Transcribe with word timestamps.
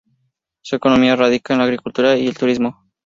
Su 0.63 0.77
economía 0.77 1.15
radica 1.15 1.53
en 1.53 1.59
la 1.59 1.65
agricultura 1.65 2.17
y 2.17 2.25
el 2.25 2.35
turismo. 2.35 2.87